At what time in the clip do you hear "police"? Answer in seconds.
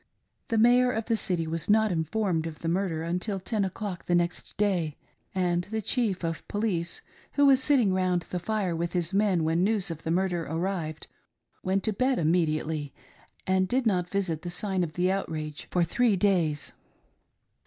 6.47-7.01